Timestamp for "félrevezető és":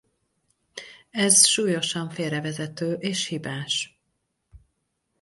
2.09-3.27